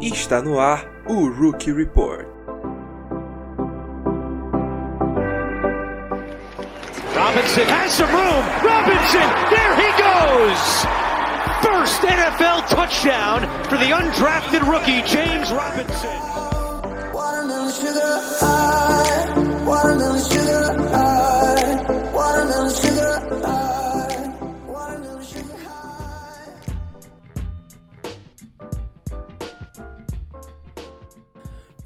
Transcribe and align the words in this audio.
Está 0.00 0.40
no 0.40 0.60
ar 0.60 0.86
o 1.06 1.26
Rookie 1.26 1.72
Report. 1.72 2.28
Robinson 7.16 7.66
has 7.66 7.92
some 7.92 8.10
room. 8.10 8.44
Robinson, 8.62 9.26
there 9.50 9.74
he 9.74 9.90
goes. 9.98 10.86
First 11.64 12.02
NFL 12.02 12.68
touchdown 12.68 13.42
for 13.64 13.76
the 13.76 13.90
undrafted 13.90 14.66
rookie 14.70 15.02
James 15.02 15.50
Robinson. 15.50 16.27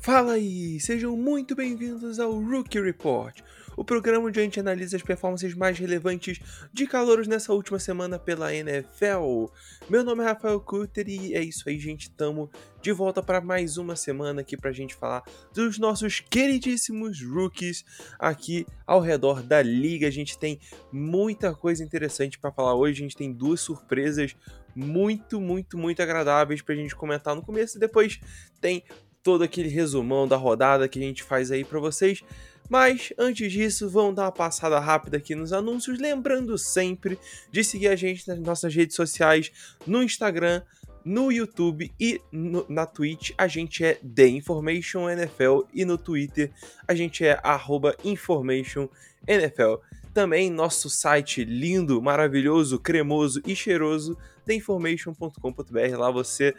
Fala 0.02 0.32
aí, 0.32 0.80
sejam 0.80 1.16
muito 1.16 1.54
bem-vindos 1.54 2.18
ao 2.18 2.32
Rookie 2.32 2.80
Report, 2.80 3.40
o 3.76 3.84
programa 3.84 4.26
onde 4.26 4.40
a 4.40 4.42
gente 4.42 4.58
analisa 4.58 4.96
as 4.96 5.02
performances 5.02 5.54
mais 5.54 5.78
relevantes 5.78 6.40
de 6.72 6.88
calouros 6.88 7.28
nessa 7.28 7.52
última 7.52 7.78
semana 7.78 8.18
pela 8.18 8.52
NFL. 8.52 9.46
Meu 9.88 10.02
nome 10.02 10.24
é 10.24 10.26
Rafael 10.26 10.60
Kutter 10.60 11.08
e 11.08 11.34
é 11.34 11.40
isso 11.40 11.68
aí, 11.68 11.78
gente. 11.78 12.10
Tamo 12.10 12.50
de 12.82 12.90
volta 12.90 13.22
para 13.22 13.40
mais 13.40 13.76
uma 13.76 13.94
semana 13.94 14.40
aqui 14.40 14.56
pra 14.56 14.72
gente 14.72 14.92
falar 14.92 15.22
dos 15.54 15.78
nossos 15.78 16.18
queridíssimos 16.18 17.24
rookies 17.24 17.84
aqui 18.18 18.66
ao 18.84 19.00
redor 19.00 19.40
da 19.40 19.62
liga. 19.62 20.08
A 20.08 20.10
gente 20.12 20.36
tem 20.36 20.58
muita 20.90 21.54
coisa 21.54 21.84
interessante 21.84 22.40
para 22.40 22.50
falar 22.50 22.74
hoje. 22.74 22.98
A 22.98 23.04
gente 23.04 23.16
tem 23.16 23.32
duas 23.32 23.60
surpresas 23.60 24.34
muito, 24.74 25.40
muito, 25.40 25.78
muito 25.78 26.02
agradáveis 26.02 26.60
pra 26.60 26.74
gente 26.74 26.96
comentar 26.96 27.36
no 27.36 27.42
começo 27.42 27.76
e 27.76 27.80
depois 27.80 28.18
tem 28.60 28.82
todo 29.22 29.42
aquele 29.44 29.68
resumão 29.68 30.26
da 30.26 30.36
rodada 30.36 30.88
que 30.88 30.98
a 30.98 31.02
gente 31.02 31.22
faz 31.22 31.50
aí 31.50 31.64
para 31.64 31.78
vocês. 31.80 32.22
Mas 32.68 33.12
antes 33.18 33.52
disso, 33.52 33.88
vamos 33.88 34.14
dar 34.14 34.24
uma 34.24 34.32
passada 34.32 34.78
rápida 34.80 35.16
aqui 35.18 35.34
nos 35.34 35.52
anúncios, 35.52 35.98
lembrando 35.98 36.56
sempre 36.56 37.18
de 37.50 37.62
seguir 37.62 37.88
a 37.88 37.96
gente 37.96 38.26
nas 38.26 38.38
nossas 38.38 38.74
redes 38.74 38.96
sociais, 38.96 39.50
no 39.86 40.02
Instagram, 40.02 40.62
no 41.04 41.30
YouTube 41.32 41.92
e 41.98 42.20
no- 42.30 42.64
na 42.68 42.86
Twitch 42.86 43.32
a 43.36 43.48
gente 43.48 43.84
é 43.84 43.94
The 43.94 44.28
Information 44.28 45.10
NFL 45.10 45.62
e 45.74 45.84
no 45.84 45.98
Twitter 45.98 46.52
a 46.86 46.94
gente 46.94 47.24
é 47.24 47.38
arroba 47.42 47.94
Information 48.04 48.88
NFL. 49.26 49.74
Também 50.14 50.48
nosso 50.50 50.88
site 50.88 51.44
lindo, 51.44 52.00
maravilhoso, 52.00 52.78
cremoso 52.78 53.42
e 53.46 53.56
cheiroso, 53.56 54.16
theinformation.com.br. 54.46 55.96
Lá 55.98 56.10
você 56.10 56.54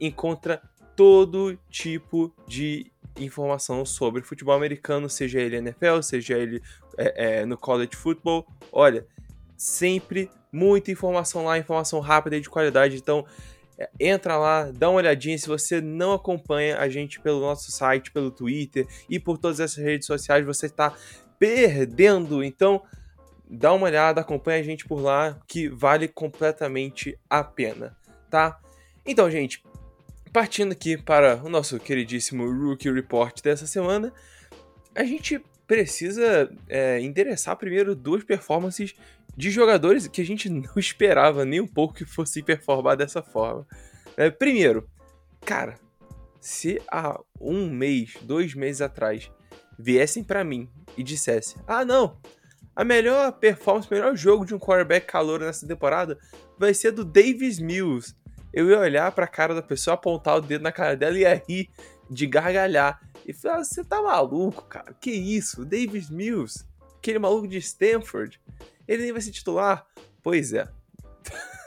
encontra 0.00 0.62
todo 1.02 1.58
tipo 1.68 2.32
de 2.46 2.86
informação 3.18 3.84
sobre 3.84 4.22
futebol 4.22 4.54
americano, 4.54 5.10
seja 5.10 5.40
ele 5.40 5.56
NFL, 5.56 6.00
seja 6.00 6.38
ele 6.38 6.62
é, 6.96 7.40
é, 7.40 7.44
no 7.44 7.58
college 7.58 7.96
football. 7.96 8.46
Olha, 8.70 9.04
sempre 9.56 10.30
muita 10.52 10.92
informação 10.92 11.44
lá, 11.44 11.58
informação 11.58 11.98
rápida 11.98 12.36
e 12.36 12.40
de 12.40 12.48
qualidade. 12.48 12.94
Então, 12.94 13.26
é, 13.76 13.90
entra 13.98 14.36
lá, 14.36 14.70
dá 14.70 14.88
uma 14.90 14.98
olhadinha. 14.98 15.36
Se 15.36 15.48
você 15.48 15.80
não 15.80 16.12
acompanha 16.12 16.78
a 16.78 16.88
gente 16.88 17.18
pelo 17.18 17.40
nosso 17.40 17.72
site, 17.72 18.12
pelo 18.12 18.30
Twitter 18.30 18.86
e 19.10 19.18
por 19.18 19.38
todas 19.38 19.58
essas 19.58 19.82
redes 19.82 20.06
sociais, 20.06 20.46
você 20.46 20.66
está 20.66 20.94
perdendo. 21.36 22.44
Então, 22.44 22.80
dá 23.50 23.72
uma 23.72 23.86
olhada, 23.86 24.20
acompanha 24.20 24.60
a 24.60 24.64
gente 24.64 24.86
por 24.86 25.00
lá, 25.00 25.36
que 25.48 25.68
vale 25.68 26.06
completamente 26.06 27.18
a 27.28 27.42
pena, 27.42 27.96
tá? 28.30 28.60
Então, 29.04 29.28
gente, 29.28 29.64
partindo 30.32 30.72
aqui 30.72 30.96
para 30.96 31.42
o 31.44 31.48
nosso 31.48 31.78
queridíssimo 31.78 32.50
Rookie 32.50 32.90
Report 32.90 33.40
dessa 33.42 33.66
semana, 33.66 34.12
a 34.94 35.04
gente 35.04 35.44
precisa 35.66 36.50
é, 36.68 37.00
endereçar 37.00 37.56
primeiro 37.56 37.94
duas 37.94 38.24
performances 38.24 38.94
de 39.36 39.50
jogadores 39.50 40.06
que 40.08 40.20
a 40.20 40.24
gente 40.24 40.48
não 40.50 40.72
esperava 40.76 41.44
nem 41.44 41.60
um 41.60 41.66
pouco 41.66 41.94
que 41.94 42.04
fossem 42.04 42.42
performar 42.42 42.96
dessa 42.96 43.22
forma. 43.22 43.66
É, 44.16 44.30
primeiro, 44.30 44.88
cara, 45.40 45.78
se 46.40 46.80
há 46.90 47.20
um 47.40 47.68
mês, 47.70 48.14
dois 48.22 48.54
meses 48.54 48.80
atrás, 48.80 49.30
viessem 49.78 50.24
para 50.24 50.44
mim 50.44 50.68
e 50.96 51.02
dissessem: 51.02 51.62
Ah, 51.66 51.84
não, 51.84 52.18
a 52.74 52.84
melhor 52.84 53.32
performance, 53.32 53.88
o 53.90 53.94
melhor 53.94 54.16
jogo 54.16 54.44
de 54.44 54.54
um 54.54 54.58
quarterback 54.58 55.06
calor 55.06 55.40
nessa 55.40 55.66
temporada 55.66 56.18
vai 56.58 56.72
ser 56.74 56.92
do 56.92 57.04
Davis 57.04 57.58
Mills 57.58 58.14
eu 58.52 58.68
ia 58.68 58.78
olhar 58.78 59.12
pra 59.12 59.26
cara 59.26 59.54
da 59.54 59.62
pessoa, 59.62 59.94
apontar 59.94 60.36
o 60.36 60.40
dedo 60.40 60.62
na 60.62 60.72
cara 60.72 60.96
dela 60.96 61.16
e 61.16 61.22
ia 61.22 61.42
rir 61.48 61.70
de 62.10 62.26
gargalhar. 62.26 63.00
E 63.26 63.32
falar, 63.32 63.64
você 63.64 63.84
tá 63.84 64.02
maluco, 64.02 64.64
cara? 64.64 64.94
Que 65.00 65.10
isso? 65.10 65.64
Davis 65.64 66.10
Mills? 66.10 66.64
Aquele 66.98 67.18
maluco 67.18 67.48
de 67.48 67.58
Stanford? 67.58 68.40
Ele 68.86 69.04
nem 69.04 69.12
vai 69.12 69.20
ser 69.20 69.30
titular? 69.30 69.86
Pois 70.22 70.52
é. 70.52 70.68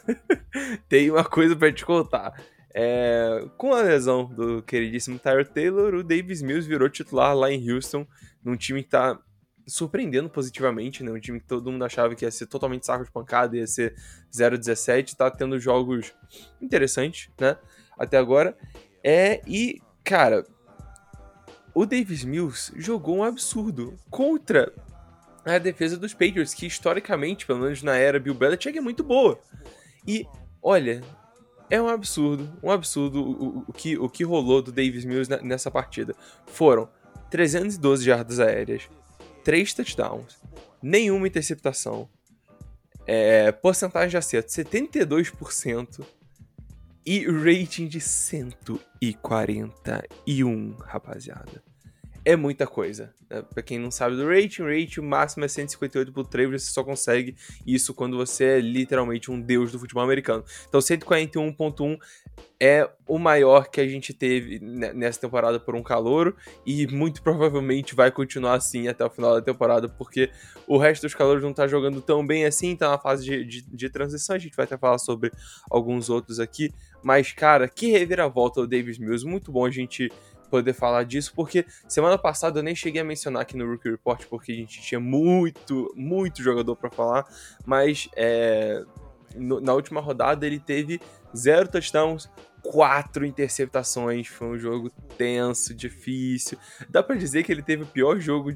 Tem 0.88 1.10
uma 1.10 1.24
coisa 1.24 1.56
pra 1.56 1.72
te 1.72 1.86
contar. 1.86 2.40
É, 2.74 3.48
com 3.58 3.74
a 3.74 3.82
lesão 3.82 4.26
do 4.26 4.62
queridíssimo 4.62 5.18
Tyler 5.18 5.48
Taylor, 5.48 5.94
o 5.96 6.04
Davis 6.04 6.42
Mills 6.42 6.68
virou 6.68 6.90
titular 6.90 7.34
lá 7.34 7.50
em 7.50 7.72
Houston, 7.72 8.06
num 8.44 8.58
time 8.58 8.84
que 8.84 8.90
tá 8.90 9.18
surpreendendo 9.68 10.30
positivamente, 10.30 11.04
né? 11.04 11.12
Um 11.12 11.20
time 11.20 11.40
que 11.40 11.48
todo 11.48 11.72
mundo 11.72 11.84
achava 11.84 12.16
que 12.16 12.26
ia 12.26 12.32
ser 12.32 12.48
totalmente 12.48 12.86
saco 12.86 13.04
de 13.04 13.12
pancada, 13.12 13.58
ia 13.58 13.68
ser 13.68 13.96
0-17, 14.32 15.16
tá 15.16 15.30
tendo 15.32 15.60
jogos 15.60 16.14
interessantes, 16.62 17.30
né? 17.40 17.58
Até 17.98 18.18
agora. 18.18 18.58
É, 19.04 19.42
e, 19.48 19.82
cara, 20.04 20.46
o 21.74 21.86
Davis 21.86 22.24
Mills 22.24 22.72
jogou 22.76 23.18
um 23.18 23.24
absurdo 23.24 23.98
contra 24.10 24.72
a 25.46 25.58
defesa 25.58 25.98
dos 25.98 26.14
Patriots, 26.14 26.54
que 26.54 26.66
historicamente, 26.66 27.46
pelo 27.46 27.60
menos 27.60 27.84
na 27.84 27.96
era 27.96 28.20
Bill 28.20 28.34
Belichick, 28.34 28.78
é 28.78 28.82
muito 28.82 29.04
boa. 29.04 29.40
E, 30.08 30.26
olha, 30.62 31.02
é 31.70 31.82
um 31.82 31.88
absurdo, 31.88 32.52
um 32.64 32.72
absurdo 32.72 33.22
o, 33.22 33.66
o, 33.68 33.74
que, 33.74 33.98
o 33.98 34.10
que 34.10 34.24
rolou 34.24 34.62
do 34.62 34.72
Davis 34.72 35.06
Mills 35.06 35.30
nessa 35.44 35.70
partida. 35.70 36.16
Foram 36.48 36.90
312 37.30 38.04
jardas 38.04 38.40
aéreas, 38.40 38.90
3 39.46 39.74
touchdowns, 39.74 40.42
nenhuma 40.82 41.28
interceptação, 41.28 42.10
é, 43.06 43.52
porcentagem 43.52 44.10
de 44.10 44.18
acerto 44.18 44.50
72% 44.50 46.04
e 47.06 47.28
rating 47.28 47.88
de 47.88 48.02
141, 48.02 50.72
rapaziada. 50.80 51.64
É 52.28 52.36
muita 52.36 52.66
coisa. 52.66 53.14
Né? 53.30 53.44
Pra 53.44 53.62
quem 53.62 53.78
não 53.78 53.92
sabe 53.92 54.16
do 54.16 54.28
rating, 54.28 54.64
o 54.64 54.66
rating 54.66 55.02
máximo 55.02 55.46
é 55.46 55.48
158 55.48 56.12
por 56.12 56.26
3, 56.26 56.50
você 56.50 56.72
só 56.72 56.84
consegue 56.84 57.36
isso 57.68 57.94
quando 57.94 58.18
você 58.18 58.46
é 58.46 58.60
literalmente 58.60 59.30
um 59.30 59.40
deus 59.40 59.72
do 59.72 59.78
futebol 59.78 60.04
americano. 60.04 60.44
Então 60.68 60.82
141.1 60.82 62.00
é 62.60 62.90
o 63.08 63.20
maior 63.20 63.70
que 63.70 63.80
a 63.80 63.88
gente 63.88 64.12
teve 64.12 64.60
ne- 64.60 64.92
nessa 64.94 65.20
temporada 65.22 65.60
por 65.60 65.76
um 65.76 65.84
calouro 65.84 66.36
e 66.66 66.88
muito 66.88 67.22
provavelmente 67.22 67.94
vai 67.94 68.10
continuar 68.10 68.56
assim 68.56 68.88
até 68.88 69.06
o 69.06 69.10
final 69.10 69.36
da 69.36 69.42
temporada, 69.42 69.88
porque 69.88 70.32
o 70.66 70.78
resto 70.78 71.04
dos 71.04 71.14
calouros 71.14 71.44
não 71.44 71.54
tá 71.54 71.68
jogando 71.68 72.02
tão 72.02 72.26
bem 72.26 72.46
assim, 72.46 72.76
tá 72.76 72.90
na 72.90 72.98
fase 72.98 73.24
de, 73.24 73.46
de, 73.46 73.62
de 73.62 73.90
transição, 73.90 74.36
a 74.36 74.40
gente 74.40 74.56
vai 74.56 74.66
até 74.66 74.78
falar 74.78 74.98
sobre 74.98 75.32
alguns 75.70 76.10
outros 76.10 76.40
aqui, 76.40 76.74
mas 77.04 77.32
cara, 77.34 77.68
que 77.68 77.92
reviravolta 77.92 78.62
o 78.62 78.68
Davis 78.68 78.98
Mills, 78.98 79.26
muito 79.28 79.52
bom 79.52 79.66
a 79.66 79.72
gente 79.72 80.10
poder 80.56 80.74
falar 80.74 81.04
disso, 81.04 81.34
porque 81.36 81.66
semana 81.88 82.18
passada 82.18 82.60
eu 82.60 82.64
nem 82.64 82.76
cheguei 82.76 83.02
a 83.02 83.06
mencionar 83.06 83.42
aqui 83.42 83.56
no 83.58 83.70
Rookie 83.70 83.90
Report, 83.90 84.26
porque 84.28 84.52
a 84.52 84.56
gente 84.56 84.82
tinha 84.82 85.00
muito, 85.00 85.92
muito 85.96 86.42
jogador 86.42 86.76
pra 86.76 86.90
falar, 86.90 87.26
mas 87.66 88.10
é, 88.16 88.84
no- 89.36 89.60
na 89.60 89.74
última 89.74 90.00
rodada 90.02 90.46
ele 90.46 90.60
teve 90.60 91.00
zero 91.36 91.68
touchdowns, 91.68 92.30
quatro 92.62 93.26
interceptações, 93.26 94.28
foi 94.28 94.48
um 94.48 94.58
jogo 94.58 94.90
tenso, 95.18 95.74
difícil. 95.74 96.58
Dá 96.90 97.04
pra 97.04 97.16
dizer 97.16 97.44
que 97.44 97.52
ele 97.52 97.62
teve 97.62 97.84
o 97.84 97.86
pior 97.86 98.20
jogo 98.20 98.52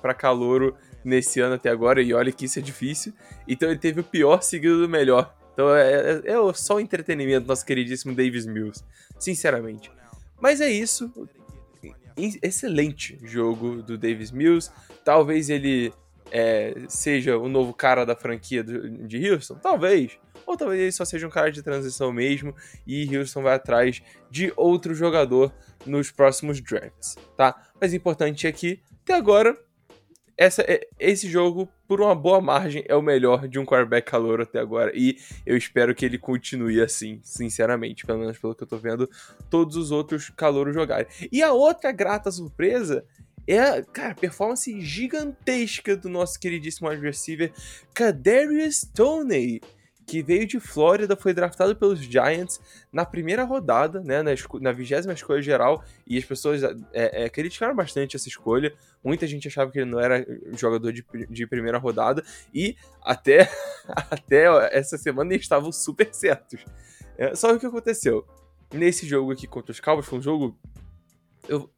pra 0.00 0.14
calouro 0.14 0.74
nesse 1.04 1.40
ano 1.40 1.54
até 1.56 1.68
agora, 1.68 2.00
e 2.00 2.14
olha 2.14 2.32
que 2.32 2.46
isso 2.46 2.58
é 2.58 2.62
difícil. 2.62 3.12
Então 3.46 3.68
ele 3.68 3.78
teve 3.78 4.00
o 4.00 4.04
pior 4.04 4.40
seguido 4.42 4.80
do 4.80 4.88
melhor. 4.88 5.34
Então 5.52 5.74
é, 5.74 6.22
é, 6.24 6.32
é 6.32 6.52
só 6.54 6.80
entretenimento, 6.80 7.46
nosso 7.46 7.64
queridíssimo 7.66 8.14
Davis 8.14 8.46
Mills, 8.46 8.82
sinceramente. 9.18 9.90
Mas 10.40 10.60
é 10.60 10.68
isso. 10.70 11.10
Ex- 12.16 12.38
Excelente 12.42 13.18
jogo 13.22 13.82
do 13.82 13.96
Davis 13.98 14.30
Mills. 14.30 14.70
Talvez 15.04 15.48
ele 15.50 15.92
é, 16.30 16.74
seja 16.88 17.36
o 17.38 17.48
novo 17.48 17.72
cara 17.72 18.04
da 18.04 18.16
franquia 18.16 18.62
do- 18.64 18.88
de 19.06 19.30
Houston? 19.30 19.54
Talvez. 19.56 20.18
Ou 20.46 20.56
talvez 20.56 20.80
ele 20.80 20.92
só 20.92 21.04
seja 21.04 21.26
um 21.26 21.30
cara 21.30 21.50
de 21.50 21.62
transição 21.62 22.12
mesmo 22.12 22.54
e 22.86 23.16
Houston 23.16 23.42
vai 23.42 23.54
atrás 23.54 24.00
de 24.30 24.52
outro 24.56 24.94
jogador 24.94 25.52
nos 25.84 26.10
próximos 26.10 26.60
drafts, 26.60 27.16
tá? 27.36 27.68
Mas 27.80 27.92
o 27.92 27.96
importante 27.96 28.46
é 28.46 28.52
que, 28.52 28.80
até 29.02 29.14
agora, 29.14 29.56
essa, 30.36 30.62
é, 30.62 30.86
esse 30.98 31.28
jogo, 31.28 31.68
por 31.88 32.00
uma 32.00 32.14
boa 32.14 32.40
margem, 32.40 32.84
é 32.86 32.94
o 32.94 33.02
melhor 33.02 33.48
de 33.48 33.58
um 33.58 33.64
quarterback 33.64 34.10
calor 34.10 34.40
até 34.40 34.58
agora. 34.58 34.92
E 34.94 35.16
eu 35.46 35.56
espero 35.56 35.94
que 35.94 36.04
ele 36.04 36.18
continue 36.18 36.80
assim, 36.80 37.20
sinceramente. 37.22 38.04
Pelo 38.04 38.18
menos 38.18 38.38
pelo 38.38 38.54
que 38.54 38.62
eu 38.62 38.66
tô 38.66 38.76
vendo, 38.76 39.08
todos 39.48 39.76
os 39.76 39.90
outros 39.90 40.30
calouros 40.30 40.74
jogarem. 40.74 41.06
E 41.32 41.42
a 41.42 41.52
outra 41.52 41.90
grata 41.90 42.30
surpresa 42.30 43.04
é 43.46 43.60
a, 43.60 43.82
cara, 43.82 44.14
performance 44.14 44.80
gigantesca 44.80 45.96
do 45.96 46.08
nosso 46.08 46.38
queridíssimo 46.38 46.88
receiver, 46.90 47.52
Kadarius 47.94 48.82
Toney 48.94 49.60
que 50.06 50.22
veio 50.22 50.46
de 50.46 50.60
Flórida, 50.60 51.16
foi 51.16 51.34
draftado 51.34 51.74
pelos 51.74 51.98
Giants 51.98 52.60
na 52.92 53.04
primeira 53.04 53.42
rodada, 53.42 54.00
né, 54.00 54.22
na 54.60 54.72
vigésima 54.72 55.12
escolha 55.12 55.42
geral, 55.42 55.84
e 56.06 56.16
as 56.16 56.24
pessoas 56.24 56.62
é, 56.62 57.24
é, 57.24 57.28
criticaram 57.28 57.74
bastante 57.74 58.14
essa 58.14 58.28
escolha. 58.28 58.72
Muita 59.02 59.26
gente 59.26 59.48
achava 59.48 59.70
que 59.70 59.80
ele 59.80 59.90
não 59.90 59.98
era 59.98 60.24
jogador 60.56 60.92
de, 60.92 61.04
de 61.28 61.46
primeira 61.46 61.78
rodada, 61.78 62.24
e 62.54 62.76
até, 63.02 63.50
até 64.10 64.46
essa 64.70 64.96
semana 64.96 65.32
eles 65.32 65.44
estavam 65.44 65.72
super 65.72 66.08
certos. 66.14 66.64
É, 67.18 67.34
só 67.34 67.52
o 67.52 67.58
que 67.58 67.66
aconteceu? 67.66 68.24
Nesse 68.72 69.06
jogo 69.06 69.32
aqui 69.32 69.46
contra 69.46 69.72
os 69.72 69.80
Cowboys, 69.80 70.06
foi 70.06 70.18
um 70.20 70.22
jogo. 70.22 70.58
Eu, 71.48 71.68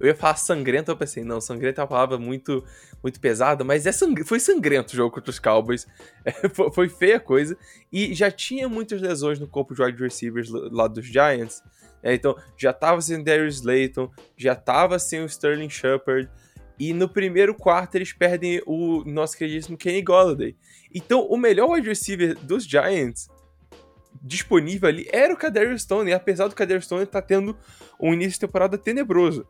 eu 0.00 0.06
ia 0.06 0.14
falar 0.14 0.36
sangrento, 0.36 0.90
eu 0.90 0.96
pensei, 0.96 1.22
não, 1.22 1.40
sangrento 1.40 1.78
é 1.78 1.82
uma 1.82 1.88
palavra 1.88 2.16
muito, 2.16 2.64
muito 3.02 3.20
pesada, 3.20 3.62
mas 3.62 3.86
é 3.86 3.92
foi 4.24 4.40
sangrento 4.40 4.94
o 4.94 4.96
jogo 4.96 5.14
contra 5.14 5.30
os 5.30 5.38
Cowboys. 5.38 5.86
É, 6.22 6.32
foi, 6.48 6.88
feia 6.88 7.16
a 7.16 7.20
coisa. 7.20 7.56
E 7.90 8.14
já 8.14 8.30
tinha 8.30 8.68
muitas 8.68 9.00
lesões 9.00 9.38
no 9.38 9.48
corpo 9.48 9.74
de 9.74 9.82
wide 9.82 10.02
receivers 10.02 10.50
lá 10.50 10.86
dos 10.86 11.06
Giants. 11.06 11.62
É, 12.02 12.14
então, 12.14 12.36
já 12.58 12.72
tava 12.72 13.00
sem 13.00 13.22
Darius 13.22 13.56
Slayton, 13.56 14.10
já 14.36 14.54
tava 14.54 14.98
sem 14.98 15.22
o 15.22 15.26
Sterling 15.26 15.70
Shepard. 15.70 16.30
E 16.78 16.92
no 16.92 17.08
primeiro 17.08 17.54
quarto 17.54 17.94
eles 17.94 18.12
perdem 18.12 18.62
o 18.66 19.02
nosso 19.04 19.36
queridíssimo 19.36 19.76
Kenny 19.76 20.02
Golladay. 20.02 20.56
Então, 20.94 21.26
o 21.26 21.36
melhor 21.36 21.70
wide 21.70 21.88
receiver 21.88 22.38
dos 22.38 22.64
Giants 22.64 23.28
disponível 24.22 24.88
ali 24.88 25.08
era 25.10 25.32
o 25.32 25.36
Kadarius 25.36 25.82
Stone, 25.82 26.12
apesar 26.12 26.48
do 26.48 26.54
Kadarius 26.54 26.84
Stone 26.84 27.04
estar 27.04 27.22
tá 27.22 27.26
tendo 27.26 27.56
um 28.00 28.12
início 28.12 28.32
de 28.32 28.40
temporada 28.40 28.76
tenebroso. 28.76 29.46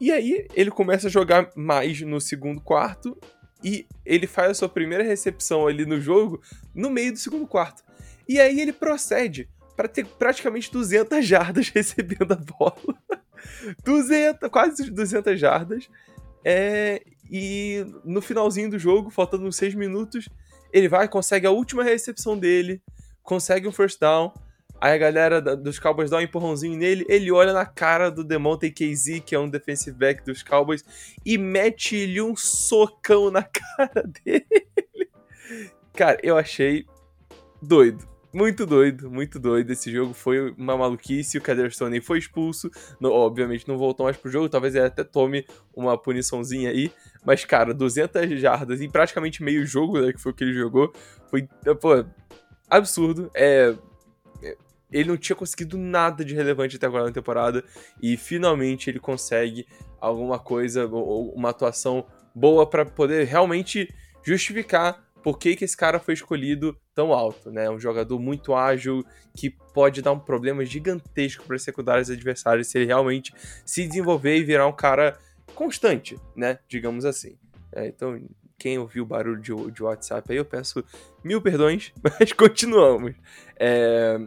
E 0.00 0.12
aí 0.12 0.46
ele 0.54 0.70
começa 0.70 1.06
a 1.06 1.10
jogar 1.10 1.50
mais 1.56 2.00
no 2.02 2.20
segundo 2.20 2.60
quarto 2.60 3.16
e 3.64 3.86
ele 4.04 4.26
faz 4.26 4.50
a 4.50 4.54
sua 4.54 4.68
primeira 4.68 5.02
recepção 5.02 5.66
ali 5.66 5.86
no 5.86 6.00
jogo 6.00 6.40
no 6.74 6.90
meio 6.90 7.12
do 7.12 7.18
segundo 7.18 7.46
quarto. 7.46 7.82
E 8.28 8.38
aí 8.38 8.60
ele 8.60 8.72
procede 8.72 9.48
para 9.76 9.88
ter 9.88 10.06
praticamente 10.06 10.70
200 10.70 11.24
jardas 11.26 11.68
recebendo 11.68 12.32
a 12.32 12.36
bola. 12.36 12.76
200, 13.84 14.50
quase 14.50 14.90
200 14.90 15.38
jardas. 15.38 15.88
É, 16.44 17.02
e 17.30 17.84
no 18.04 18.20
finalzinho 18.20 18.70
do 18.70 18.78
jogo, 18.78 19.10
faltando 19.10 19.46
uns 19.46 19.56
6 19.56 19.74
minutos, 19.74 20.28
ele 20.72 20.88
vai, 20.88 21.08
consegue 21.08 21.46
a 21.46 21.50
última 21.50 21.82
recepção 21.82 22.38
dele, 22.38 22.82
consegue 23.22 23.66
um 23.66 23.72
first 23.72 24.00
down 24.00 24.32
Aí 24.80 24.92
a 24.92 24.98
galera 24.98 25.40
dos 25.40 25.78
Cowboys 25.78 26.10
dá 26.10 26.18
um 26.18 26.20
empurrãozinho 26.20 26.76
nele, 26.76 27.06
ele 27.08 27.30
olha 27.32 27.52
na 27.52 27.64
cara 27.64 28.10
do 28.10 28.22
Demonte 28.22 28.70
KZ, 28.70 29.20
que 29.24 29.34
é 29.34 29.38
um 29.38 29.48
defensive 29.48 29.96
back 29.96 30.24
dos 30.24 30.42
Cowboys, 30.42 30.84
e 31.24 31.38
mete-lhe 31.38 32.20
um 32.20 32.36
socão 32.36 33.30
na 33.30 33.42
cara 33.48 34.02
dele. 34.02 34.66
Cara, 35.94 36.18
eu 36.22 36.36
achei 36.36 36.84
doido. 37.62 38.06
Muito 38.36 38.66
doido, 38.66 39.10
muito 39.10 39.38
doido. 39.38 39.70
Esse 39.70 39.90
jogo 39.90 40.12
foi 40.12 40.50
uma 40.58 40.76
maluquice. 40.76 41.38
O 41.38 41.40
Kader 41.40 41.72
Stone 41.72 42.02
foi 42.02 42.18
expulso. 42.18 42.70
No, 43.00 43.10
obviamente 43.10 43.66
não 43.66 43.78
voltou 43.78 44.04
mais 44.04 44.16
pro 44.18 44.30
jogo. 44.30 44.46
Talvez 44.46 44.74
ele 44.74 44.84
até 44.84 45.02
tome 45.02 45.46
uma 45.74 45.96
puniçãozinha 45.96 46.68
aí. 46.68 46.92
Mas, 47.24 47.46
cara, 47.46 47.72
200 47.72 48.38
jardas 48.38 48.82
em 48.82 48.90
praticamente 48.90 49.42
meio 49.42 49.64
jogo, 49.64 49.98
né, 50.02 50.12
que 50.12 50.20
foi 50.20 50.32
o 50.32 50.34
que 50.34 50.44
ele 50.44 50.52
jogou. 50.52 50.92
Foi, 51.30 51.48
pô, 51.80 52.04
absurdo. 52.68 53.30
É, 53.34 53.74
ele 54.96 55.10
não 55.10 55.16
tinha 55.16 55.36
conseguido 55.36 55.76
nada 55.76 56.24
de 56.24 56.34
relevante 56.34 56.76
até 56.76 56.86
agora 56.86 57.04
na 57.04 57.12
temporada 57.12 57.62
e 58.02 58.16
finalmente 58.16 58.88
ele 58.88 58.98
consegue 58.98 59.66
alguma 60.00 60.38
coisa 60.38 60.86
ou 60.86 61.32
uma 61.34 61.50
atuação 61.50 62.06
boa 62.34 62.68
para 62.68 62.84
poder 62.84 63.26
realmente 63.26 63.92
justificar 64.22 65.04
por 65.22 65.38
que, 65.38 65.56
que 65.56 65.64
esse 65.64 65.76
cara 65.76 65.98
foi 65.98 66.14
escolhido 66.14 66.78
tão 66.94 67.12
alto, 67.12 67.50
né? 67.50 67.68
Um 67.68 67.80
jogador 67.80 68.16
muito 68.18 68.54
ágil 68.54 69.04
que 69.34 69.50
pode 69.50 70.00
dar 70.00 70.12
um 70.12 70.20
problema 70.20 70.64
gigantesco 70.64 71.44
para 71.44 71.58
secundários 71.58 72.08
adversários 72.08 72.68
se 72.68 72.78
ele 72.78 72.86
realmente 72.86 73.34
se 73.64 73.86
desenvolver 73.88 74.36
e 74.36 74.44
virar 74.44 74.68
um 74.68 74.72
cara 74.72 75.18
constante, 75.54 76.16
né? 76.36 76.60
Digamos 76.68 77.04
assim. 77.04 77.36
É, 77.72 77.88
então, 77.88 78.20
quem 78.56 78.78
ouviu 78.78 79.02
o 79.02 79.06
barulho 79.06 79.40
de, 79.40 79.52
de 79.72 79.82
WhatsApp 79.82 80.30
aí, 80.30 80.38
eu 80.38 80.44
peço 80.44 80.84
mil 81.24 81.42
perdões, 81.42 81.92
mas 82.02 82.32
continuamos. 82.32 83.14
É, 83.58 84.18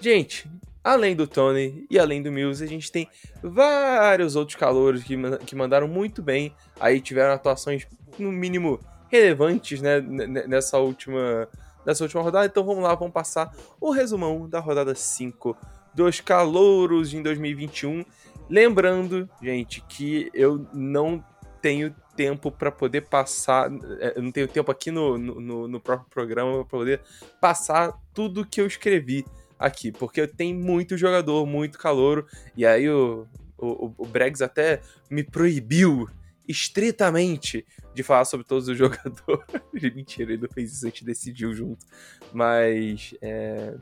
Gente, 0.00 0.48
além 0.82 1.16
do 1.16 1.26
Tony 1.26 1.86
e 1.90 1.98
além 1.98 2.22
do 2.22 2.30
Mills, 2.30 2.62
a 2.62 2.66
gente 2.66 2.90
tem 2.90 3.08
vários 3.42 4.36
outros 4.36 4.56
calouros 4.56 5.02
que, 5.02 5.16
que 5.44 5.56
mandaram 5.56 5.88
muito 5.88 6.22
bem. 6.22 6.54
Aí 6.78 7.00
tiveram 7.00 7.34
atuações, 7.34 7.86
no 8.18 8.30
mínimo, 8.30 8.80
relevantes, 9.10 9.82
né, 9.82 10.00
nessa 10.00 10.78
última, 10.78 11.48
nessa 11.84 12.04
última 12.04 12.22
rodada. 12.22 12.46
Então 12.46 12.64
vamos 12.64 12.82
lá, 12.82 12.94
vamos 12.94 13.12
passar 13.12 13.52
o 13.80 13.90
resumão 13.90 14.48
da 14.48 14.60
rodada 14.60 14.94
5 14.94 15.56
dos 15.94 16.20
calouros 16.20 17.12
em 17.12 17.22
2021. 17.22 18.04
Lembrando, 18.48 19.28
gente, 19.42 19.82
que 19.88 20.30
eu 20.32 20.66
não 20.72 21.22
tenho 21.60 21.94
tempo 22.16 22.50
para 22.50 22.70
poder 22.70 23.02
passar. 23.02 23.70
É, 24.00 24.14
eu 24.16 24.22
não 24.22 24.30
tenho 24.30 24.48
tempo 24.48 24.70
aqui 24.70 24.90
no, 24.90 25.18
no, 25.18 25.68
no 25.68 25.80
próprio 25.80 26.08
programa 26.08 26.64
para 26.64 26.78
poder 26.78 27.00
passar 27.40 27.92
tudo 28.14 28.46
que 28.46 28.60
eu 28.60 28.66
escrevi 28.66 29.24
aqui, 29.58 29.90
porque 29.90 30.26
tem 30.26 30.54
muito 30.54 30.96
jogador, 30.96 31.44
muito 31.46 31.78
calouro, 31.78 32.26
e 32.56 32.64
aí 32.64 32.88
o, 32.88 33.26
o, 33.58 33.92
o 33.98 34.06
Bregs 34.06 34.40
até 34.40 34.80
me 35.10 35.22
proibiu 35.22 36.08
estritamente 36.46 37.66
de 37.94 38.02
falar 38.02 38.24
sobre 38.24 38.46
todos 38.46 38.68
os 38.68 38.76
jogadores. 38.78 39.44
Mentira, 39.94 40.32
ele 40.32 40.42
não 40.42 40.48
fez 40.48 40.72
isso, 40.72 40.86
a 40.86 40.88
gente 40.88 41.04
decidiu 41.04 41.52
junto. 41.54 41.84
Mas 42.32 43.14
é, 43.20 43.74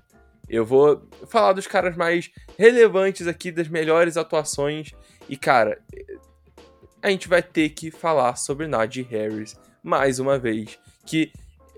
eu 0.49 0.65
vou 0.65 1.09
falar 1.29 1.53
dos 1.53 1.67
caras 1.67 1.97
mais 1.97 2.31
relevantes 2.59 3.27
aqui, 3.27 3.53
das 3.53 3.69
melhores 3.69 4.17
atuações. 4.17 4.93
E, 5.29 5.37
cara, 5.37 5.81
a 7.03 7.11
gente 7.11 7.29
vai 7.29 7.43
ter 7.43 7.71
que 7.71 7.91
falar 7.91 8.37
sobre 8.37 8.67
Najee 8.67 9.03
Harris 9.03 9.57
mais 9.83 10.19
uma 10.19 10.39
vez. 10.39 10.79
Que 11.05 11.33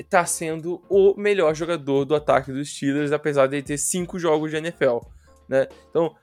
tá 0.05 0.25
sendo 0.25 0.83
o 0.89 1.15
melhor 1.17 1.55
jogador 1.55 2.05
do 2.05 2.15
ataque 2.15 2.53
dos 2.53 2.69
Steelers, 2.71 3.13
apesar 3.13 3.47
de 3.47 3.57
ele 3.57 3.63
ter 3.63 3.79
cinco 3.79 4.19
jogos 4.19 4.51
de 4.51 4.57
NFL, 4.57 4.99
né? 5.49 5.67
Então, 5.91 6.15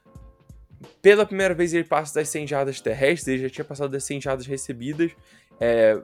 pela 1.02 1.26
primeira 1.26 1.54
vez 1.54 1.74
ele 1.74 1.84
passa 1.84 2.16
das 2.16 2.30
100 2.30 2.48
jardas 2.48 2.82
terrestres, 2.82 3.28
ele 3.28 3.44
já 3.44 3.50
tinha 3.50 3.66
passado 3.66 3.92
das 3.92 4.04
100 4.04 4.22
jardas 4.22 4.46
recebidas, 4.46 5.12
é, 5.60 6.02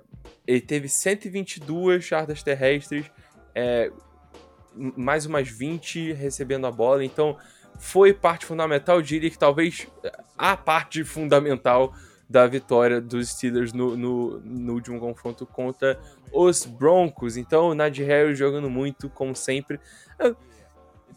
ele 0.47 0.61
teve 0.61 0.87
122 0.87 2.05
jardas 2.05 2.41
terrestres, 2.41 3.05
é, 3.53 3.91
mais 4.75 5.25
umas 5.25 5.47
20 5.49 6.13
recebendo 6.13 6.65
a 6.65 6.71
bola, 6.71 7.03
então 7.03 7.37
foi 7.79 8.13
parte 8.13 8.45
fundamental, 8.45 9.01
diria 9.01 9.29
que 9.29 9.37
talvez 9.37 9.87
a 10.37 10.55
parte 10.55 11.03
fundamental 11.03 11.93
da 12.29 12.47
vitória 12.47 13.01
dos 13.01 13.29
Steelers 13.29 13.73
no, 13.73 13.97
no, 13.97 14.39
no 14.39 14.73
último 14.73 14.99
confronto 14.99 15.45
contra 15.45 15.99
os 16.31 16.65
Broncos. 16.65 17.37
Então, 17.37 17.69
o 17.69 17.75
Najee 17.75 18.05
Harris 18.05 18.37
jogando 18.37 18.69
muito, 18.69 19.09
como 19.09 19.35
sempre. 19.35 19.79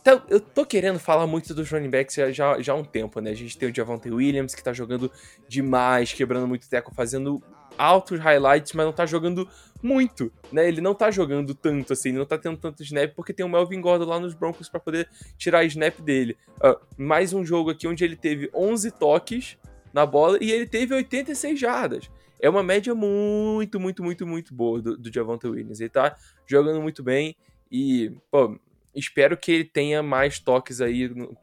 Então, 0.01 0.23
eu 0.29 0.39
tô 0.39 0.67
querendo 0.67 0.99
falar 0.99 1.27
muito 1.27 1.55
dos 1.55 1.71
running 1.71 1.89
backs 1.89 2.15
já, 2.15 2.31
já, 2.31 2.61
já 2.61 2.73
há 2.75 2.77
um 2.77 2.85
tempo, 2.85 3.21
né? 3.21 3.31
A 3.31 3.35
gente 3.35 3.57
tem 3.57 3.71
o 3.71 3.75
Javante 3.75 4.11
Williams, 4.11 4.55
que 4.55 4.63
tá 4.63 4.73
jogando 4.73 5.11
demais, 5.49 6.13
quebrando 6.13 6.47
muito 6.47 6.69
teco, 6.69 6.95
fazendo 6.95 7.43
altos 7.79 8.19
highlights, 8.21 8.73
mas 8.75 8.87
não 8.87 8.93
tá 8.93 9.07
jogando 9.07 9.49
muito, 9.83 10.33
né? 10.53 10.69
Ele 10.69 10.81
não 10.81 10.95
tá 10.95 11.11
jogando 11.11 11.55
tanto 11.55 11.93
assim, 11.93 12.13
não 12.13 12.27
tá 12.27 12.39
tendo 12.39 12.57
tanto 12.57 12.83
snap, 12.83 13.15
porque 13.15 13.33
tem 13.33 13.45
o 13.45 13.49
Melvin 13.49 13.81
Gordon 13.81 14.05
lá 14.05 14.21
nos 14.21 14.35
Broncos 14.35 14.69
para 14.69 14.81
poder 14.81 15.09
tirar 15.37 15.65
snap 15.65 15.99
dele. 16.01 16.37
Uh, 16.57 16.79
mais 16.97 17.33
um 17.33 17.45
jogo 17.45 17.71
aqui 17.71 17.87
onde 17.87 18.05
ele 18.05 18.17
teve 18.17 18.51
11 18.55 18.91
toques 18.93 19.57
na 19.95 20.05
bola 20.05 20.37
e 20.41 20.51
ele 20.51 20.67
teve 20.67 20.93
86 20.93 21.59
jardas. 21.59 22.11
É 22.41 22.51
uma 22.51 22.65
média 22.65 22.93
muito, 22.95 23.79
muito, 23.79 24.03
muito, 24.03 24.27
muito 24.27 24.53
boa 24.53 24.83
do, 24.83 24.99
do 24.99 25.11
Javante 25.11 25.47
Williams. 25.47 25.81
Ele 25.81 25.89
tá 25.89 26.17
jogando 26.45 26.83
muito 26.83 27.01
bem 27.03 27.37
e, 27.71 28.13
pô, 28.29 28.59
espero 28.95 29.37
que 29.37 29.53
ele 29.53 29.65
tenha 29.65 30.03
mais 30.03 30.41
toques 30.41 30.81
aí 30.81 31.09
no, 31.09 31.37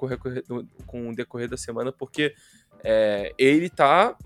no, 0.49 0.67
com 0.85 1.09
o 1.09 1.15
decorrer 1.15 1.47
da 1.47 1.55
semana, 1.55 1.93
porque 1.93 2.35
é, 2.83 3.33
ele 3.37 3.69
tá. 3.69 4.17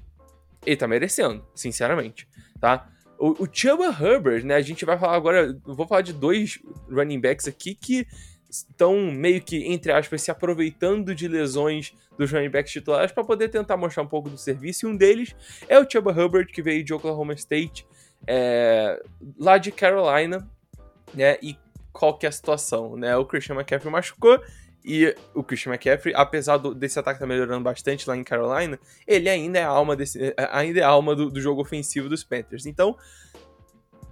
Ele 0.65 0.75
tá 0.75 0.87
merecendo, 0.87 1.45
sinceramente, 1.53 2.27
tá? 2.59 2.89
O, 3.19 3.43
o 3.43 3.49
Chuba 3.49 3.85
Herbert, 3.85 4.43
né? 4.43 4.55
A 4.55 4.61
gente 4.61 4.83
vai 4.83 4.97
falar 4.97 5.15
agora. 5.15 5.55
Vou 5.63 5.87
falar 5.87 6.01
de 6.01 6.11
dois 6.11 6.59
running 6.89 7.21
backs 7.21 7.47
aqui 7.47 7.75
que 7.75 8.07
estão 8.49 9.11
meio 9.11 9.41
que, 9.41 9.65
entre 9.65 9.91
aspas, 9.91 10.21
se 10.21 10.31
aproveitando 10.31 11.13
de 11.13 11.27
lesões 11.27 11.93
dos 12.17 12.31
running 12.31 12.49
backs 12.49 12.71
titulares 12.71 13.11
para 13.11 13.23
poder 13.23 13.49
tentar 13.49 13.77
mostrar 13.77 14.03
um 14.03 14.07
pouco 14.07 14.29
do 14.29 14.37
serviço. 14.37 14.85
E 14.85 14.89
um 14.89 14.95
deles 14.95 15.35
é 15.67 15.79
o 15.79 15.89
Chuba 15.89 16.11
Hubbard, 16.11 16.51
que 16.51 16.61
veio 16.61 16.83
de 16.83 16.93
Oklahoma 16.93 17.33
State. 17.33 17.85
é, 18.27 19.01
lá 19.37 19.57
de 19.57 19.71
Carolina, 19.71 20.49
né? 21.13 21.37
E 21.41 21.57
qual 21.91 22.17
que 22.17 22.25
é 22.25 22.29
a 22.29 22.31
situação, 22.31 22.95
né? 22.95 23.15
O 23.15 23.25
Christian 23.25 23.55
McCaffrey 23.55 23.91
machucou 23.91 24.41
e 24.83 25.15
o 25.33 25.43
Christian 25.43 25.71
McCaffrey, 25.71 26.13
apesar 26.15 26.57
do, 26.57 26.75
desse 26.75 26.99
ataque 26.99 27.17
estar 27.17 27.25
tá 27.25 27.33
melhorando 27.33 27.63
bastante 27.63 28.07
lá 28.07 28.15
em 28.15 28.23
Carolina, 28.23 28.79
ele 29.07 29.27
ainda 29.27 29.57
é 29.57 29.63
a 29.63 29.67
alma, 29.67 29.95
desse, 29.95 30.33
ainda 30.51 30.79
é 30.79 30.83
alma 30.83 31.15
do, 31.15 31.31
do 31.31 31.41
jogo 31.41 31.61
ofensivo 31.61 32.07
dos 32.07 32.23
Panthers. 32.23 32.67
Então, 32.67 32.95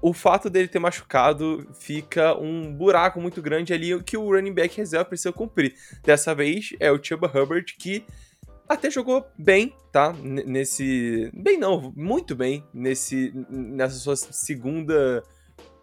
o 0.03 0.12
fato 0.12 0.50
dele 0.50 0.67
ter 0.67 0.79
machucado 0.79 1.65
fica 1.79 2.38
um 2.38 2.74
buraco 2.74 3.22
muito 3.22 3.41
grande 3.41 3.74
ali 3.74 4.03
que 4.03 4.17
o 4.17 4.29
running 4.29 4.53
back 4.53 4.75
reserva 4.75 5.05
precisa 5.05 5.31
cumprir. 5.31 5.75
Dessa 6.03 6.36
vez 6.36 6.75
é 6.77 6.91
o 6.91 7.01
Chuba 7.01 7.31
Hubbard 7.33 7.74
que 7.79 8.05
até 8.67 8.91
jogou 8.91 9.25
bem, 9.38 9.74
tá? 9.93 10.13
nesse. 10.22 11.31
Bem 11.33 11.57
não, 11.57 11.93
muito 11.95 12.36
bem 12.36 12.65
nesse, 12.74 13.31
nessa 13.50 13.95
sua 13.95 14.17
segunda 14.17 15.24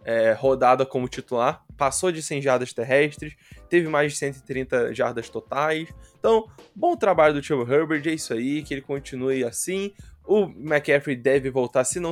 é, 0.05 0.33
rodada 0.33 0.85
como 0.85 1.07
titular. 1.07 1.65
Passou 1.75 2.11
de 2.11 2.21
100 2.21 2.43
jardas 2.43 2.73
terrestres, 2.73 3.35
teve 3.69 3.87
mais 3.87 4.11
de 4.11 4.19
130 4.19 4.93
jardas 4.93 5.29
totais. 5.29 5.89
Então, 6.19 6.47
bom 6.75 6.95
trabalho 6.95 7.33
do 7.33 7.43
Chuba 7.43 7.73
Herbert, 7.73 8.03
é 8.05 8.11
isso 8.11 8.33
aí, 8.35 8.61
que 8.61 8.71
ele 8.71 8.81
continue 8.81 9.43
assim. 9.43 9.91
O 10.31 10.45
McCaffrey 10.45 11.17
deve 11.17 11.49
voltar, 11.49 11.83
se 11.83 11.99
não 11.99 12.11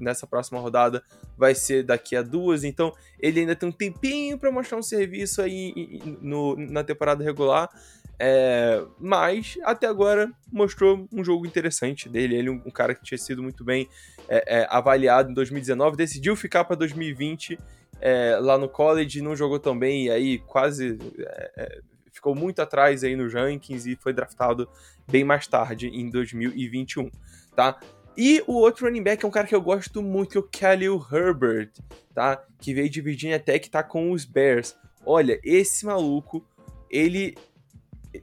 nessa 0.00 0.26
próxima 0.26 0.58
rodada, 0.58 1.00
vai 1.38 1.54
ser 1.54 1.84
daqui 1.84 2.16
a 2.16 2.22
duas. 2.22 2.64
Então, 2.64 2.92
ele 3.20 3.38
ainda 3.38 3.54
tem 3.54 3.68
um 3.68 3.72
tempinho 3.72 4.36
para 4.36 4.50
mostrar 4.50 4.76
um 4.76 4.82
serviço 4.82 5.40
aí 5.40 6.00
no, 6.20 6.56
na 6.56 6.82
temporada 6.82 7.22
regular. 7.22 7.70
É, 8.18 8.82
mas 8.98 9.56
até 9.62 9.86
agora 9.86 10.28
mostrou 10.50 11.06
um 11.12 11.22
jogo 11.22 11.46
interessante 11.46 12.08
dele. 12.08 12.34
Ele, 12.34 12.50
um, 12.50 12.60
um 12.66 12.70
cara 12.72 12.96
que 12.96 13.04
tinha 13.04 13.16
sido 13.16 13.44
muito 13.44 13.62
bem 13.62 13.88
é, 14.28 14.62
é, 14.62 14.66
avaliado 14.68 15.30
em 15.30 15.34
2019, 15.34 15.96
decidiu 15.96 16.34
ficar 16.34 16.64
para 16.64 16.74
2020 16.74 17.56
é, 18.00 18.38
lá 18.40 18.58
no 18.58 18.68
college, 18.68 19.22
não 19.22 19.36
jogou 19.36 19.60
tão 19.60 19.78
bem 19.78 20.06
e 20.06 20.10
aí 20.10 20.38
quase 20.40 20.98
é, 21.16 21.50
é, 21.56 21.80
ficou 22.16 22.34
muito 22.34 22.60
atrás 22.60 23.04
aí 23.04 23.14
nos 23.14 23.32
rankings 23.32 23.86
e 23.86 23.96
foi 23.96 24.12
draftado 24.12 24.68
bem 25.08 25.24
mais 25.24 25.46
tarde 25.46 25.88
em 25.88 26.10
2021, 26.10 27.10
tá? 27.54 27.78
E 28.16 28.42
o 28.46 28.54
outro 28.54 28.86
running 28.86 29.02
back 29.02 29.24
é 29.24 29.28
um 29.28 29.30
cara 29.30 29.46
que 29.46 29.54
eu 29.54 29.60
gosto 29.60 30.02
muito, 30.02 30.30
que 30.30 30.38
é 30.38 30.40
o 30.40 30.48
Khalil 30.72 31.06
Herbert, 31.12 31.70
tá? 32.14 32.42
Que 32.58 32.72
veio 32.72 32.88
de 32.88 33.00
Virginia 33.02 33.38
Tech, 33.38 33.68
tá 33.68 33.82
com 33.82 34.10
os 34.10 34.24
Bears. 34.24 34.74
Olha, 35.04 35.38
esse 35.44 35.84
maluco, 35.84 36.44
ele 36.90 37.36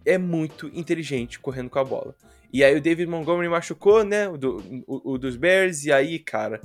é 0.03 0.17
muito 0.17 0.67
inteligente 0.73 1.39
correndo 1.39 1.69
com 1.69 1.77
a 1.77 1.83
bola. 1.83 2.15
E 2.51 2.63
aí 2.63 2.75
o 2.75 2.81
David 2.81 3.07
Montgomery 3.07 3.50
machucou, 3.50 4.03
né? 4.03 4.27
O, 4.27 4.38
do, 4.38 4.83
o, 4.88 5.13
o 5.13 5.17
dos 5.19 5.35
Bears, 5.35 5.85
e 5.85 5.91
aí, 5.91 6.17
cara, 6.17 6.59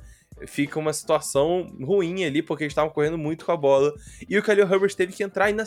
fica 0.47 0.78
uma 0.78 0.92
situação 0.92 1.66
ruim 1.80 2.25
ali, 2.25 2.42
porque 2.42 2.64
eles 2.64 2.73
estavam 2.73 2.90
correndo 2.90 3.18
muito 3.18 3.45
com 3.45 3.52
a 3.52 3.57
bola. 3.57 3.92
E 4.28 4.38
o 4.38 4.42
Khalil 4.42 4.71
Herbert 4.71 4.95
teve 4.95 5.12
que 5.12 5.23
entrar 5.23 5.52
na, 5.52 5.64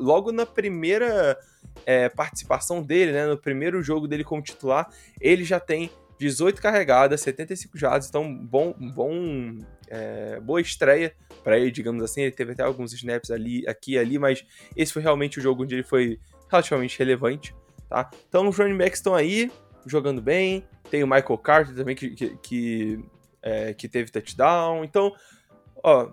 logo 0.00 0.32
na 0.32 0.44
primeira 0.44 1.38
é, 1.86 2.08
participação 2.08 2.82
dele, 2.82 3.12
né? 3.12 3.26
No 3.26 3.38
primeiro 3.38 3.82
jogo 3.82 4.08
dele 4.08 4.24
como 4.24 4.42
titular, 4.42 4.88
ele 5.20 5.44
já 5.44 5.60
tem 5.60 5.90
18 6.18 6.60
carregadas, 6.60 7.22
75 7.22 7.78
jardas, 7.78 8.08
então 8.08 8.34
bom, 8.34 8.74
bom 8.94 9.56
é, 9.88 10.38
boa 10.40 10.60
estreia 10.60 11.14
para 11.42 11.58
ele, 11.58 11.70
digamos 11.70 12.02
assim. 12.02 12.22
Ele 12.22 12.30
teve 12.30 12.52
até 12.52 12.62
alguns 12.62 12.92
snaps 12.92 13.30
ali, 13.30 13.66
aqui 13.66 13.92
e 13.92 13.98
ali, 13.98 14.18
mas 14.18 14.44
esse 14.76 14.92
foi 14.92 15.02
realmente 15.02 15.38
o 15.38 15.42
jogo 15.42 15.62
onde 15.62 15.74
ele 15.74 15.82
foi 15.82 16.20
relativamente 16.50 16.98
relevante, 16.98 17.54
tá? 17.88 18.10
Então 18.28 18.48
os 18.48 18.58
running 18.58 18.76
backs 18.76 18.98
estão 18.98 19.14
aí, 19.14 19.50
jogando 19.86 20.20
bem. 20.20 20.62
Tem 20.90 21.02
o 21.02 21.06
Michael 21.06 21.38
Carter 21.38 21.74
também, 21.74 21.96
que, 21.96 22.10
que, 22.10 22.36
que, 22.38 23.04
é, 23.42 23.74
que 23.74 23.88
teve 23.88 24.10
touchdown. 24.10 24.84
Então, 24.84 25.14
ó, 25.82 26.10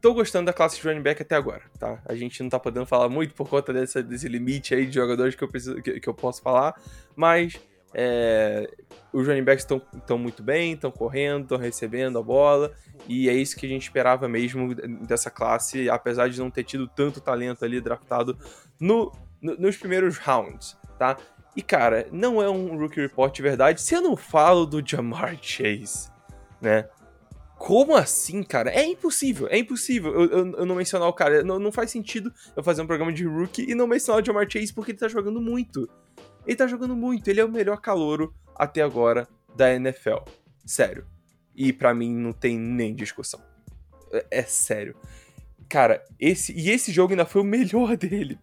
tô 0.00 0.14
gostando 0.14 0.46
da 0.46 0.52
classe 0.52 0.76
de 0.80 0.86
running 0.86 1.02
back 1.02 1.22
até 1.22 1.34
agora, 1.34 1.62
tá? 1.78 2.00
A 2.04 2.14
gente 2.14 2.42
não 2.42 2.48
tá 2.48 2.58
podendo 2.58 2.86
falar 2.86 3.08
muito 3.08 3.34
por 3.34 3.48
conta 3.48 3.72
dessa, 3.72 4.02
desse 4.02 4.28
limite 4.28 4.74
aí 4.74 4.86
de 4.86 4.94
jogadores 4.94 5.34
que 5.34 5.42
eu, 5.42 5.48
preciso, 5.48 5.82
que, 5.82 6.00
que 6.00 6.08
eu 6.08 6.14
posso 6.14 6.42
falar, 6.42 6.80
mas 7.14 7.58
é, 7.94 8.70
os 9.12 9.26
running 9.26 9.42
backs 9.42 9.66
estão 9.66 10.18
muito 10.18 10.42
bem, 10.42 10.74
estão 10.74 10.90
correndo, 10.90 11.42
estão 11.42 11.58
recebendo 11.58 12.18
a 12.18 12.22
bola, 12.22 12.72
e 13.08 13.28
é 13.28 13.32
isso 13.32 13.56
que 13.56 13.66
a 13.66 13.68
gente 13.68 13.82
esperava 13.82 14.28
mesmo 14.28 14.74
dessa 15.06 15.30
classe, 15.30 15.88
apesar 15.88 16.28
de 16.28 16.38
não 16.38 16.50
ter 16.50 16.64
tido 16.64 16.86
tanto 16.86 17.20
talento 17.20 17.64
ali 17.64 17.80
draftado 17.80 18.38
no, 18.78 19.12
no, 19.40 19.56
nos 19.56 19.76
primeiros 19.76 20.18
rounds, 20.18 20.76
tá? 20.98 21.16
E 21.56 21.62
cara, 21.62 22.06
não 22.12 22.42
é 22.42 22.50
um 22.50 22.76
rookie 22.78 23.00
report 23.00 23.34
de 23.34 23.40
verdade 23.40 23.80
se 23.80 23.94
eu 23.94 24.02
não 24.02 24.14
falo 24.14 24.66
do 24.66 24.86
Jamar 24.86 25.38
Chase, 25.40 26.10
né? 26.66 26.88
Como 27.56 27.94
assim, 27.94 28.42
cara? 28.42 28.70
É 28.70 28.84
impossível, 28.84 29.46
é 29.48 29.56
impossível 29.56 30.12
eu, 30.12 30.24
eu, 30.30 30.52
eu 30.58 30.66
não 30.66 30.74
mencionar 30.74 31.08
o 31.08 31.12
cara. 31.12 31.42
Não, 31.42 31.58
não, 31.58 31.72
faz 31.72 31.90
sentido 31.90 32.32
eu 32.54 32.62
fazer 32.62 32.82
um 32.82 32.86
programa 32.86 33.12
de 33.12 33.24
rookie 33.24 33.70
e 33.70 33.74
não 33.74 33.86
mencionar 33.86 34.20
o 34.20 34.26
Jamar 34.26 34.50
Chase 34.50 34.74
porque 34.74 34.90
ele 34.90 34.98
tá 34.98 35.08
jogando 35.08 35.40
muito. 35.40 35.88
Ele 36.44 36.56
tá 36.56 36.66
jogando 36.66 36.94
muito, 36.94 37.28
ele 37.28 37.40
é 37.40 37.44
o 37.44 37.50
melhor 37.50 37.80
calouro 37.80 38.34
até 38.54 38.82
agora 38.82 39.26
da 39.54 39.72
NFL. 39.72 40.18
Sério. 40.66 41.06
E 41.54 41.72
para 41.72 41.94
mim 41.94 42.14
não 42.14 42.32
tem 42.32 42.58
nem 42.58 42.94
discussão. 42.94 43.40
É, 44.12 44.26
é, 44.30 44.42
sério. 44.42 44.94
Cara, 45.68 46.04
esse 46.20 46.52
e 46.52 46.70
esse 46.70 46.92
jogo 46.92 47.12
ainda 47.12 47.24
foi 47.24 47.40
o 47.40 47.44
melhor 47.44 47.96
dele 47.96 48.38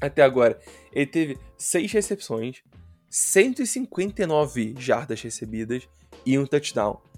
até 0.00 0.22
agora. 0.22 0.58
Ele 0.90 1.06
teve 1.06 1.38
6 1.56 1.92
recepções, 1.92 2.62
159 3.08 4.74
jardas 4.78 5.22
recebidas 5.22 5.88
e 6.26 6.36
um 6.38 6.44
touchdown. 6.44 7.11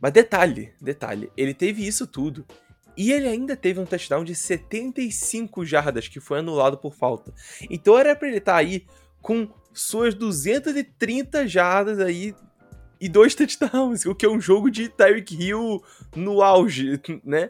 Mas 0.00 0.12
detalhe, 0.12 0.72
detalhe, 0.80 1.30
ele 1.36 1.52
teve 1.52 1.86
isso 1.86 2.06
tudo. 2.06 2.46
E 2.96 3.12
ele 3.12 3.28
ainda 3.28 3.56
teve 3.56 3.80
um 3.80 3.86
touchdown 3.86 4.24
de 4.24 4.34
75 4.34 5.64
jardas 5.64 6.08
que 6.08 6.20
foi 6.20 6.40
anulado 6.40 6.78
por 6.78 6.94
falta. 6.94 7.32
Então 7.68 7.98
era 7.98 8.16
para 8.16 8.28
ele 8.28 8.38
estar 8.38 8.52
tá 8.52 8.58
aí 8.58 8.86
com 9.22 9.48
suas 9.72 10.14
230 10.14 11.46
jardas 11.46 12.00
aí 12.00 12.34
e 13.00 13.08
dois 13.08 13.34
touchdowns, 13.34 14.04
o 14.04 14.14
que 14.14 14.26
é 14.26 14.28
um 14.28 14.40
jogo 14.40 14.70
de 14.70 14.88
Tyreek 14.88 15.34
Hill 15.34 15.82
no 16.14 16.42
auge, 16.42 17.00
né? 17.24 17.48